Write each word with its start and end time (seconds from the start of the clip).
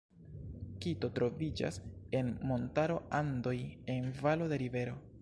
Kito 0.85 1.09
troviĝas 1.19 1.77
en 2.21 2.33
montaro 2.53 2.99
Andoj 3.23 3.57
en 3.99 4.13
valo 4.27 4.53
de 4.55 4.65
rivero. 4.65 5.03